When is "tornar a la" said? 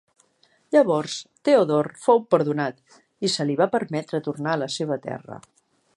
4.29-4.71